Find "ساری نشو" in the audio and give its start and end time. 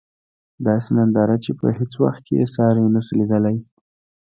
2.55-3.13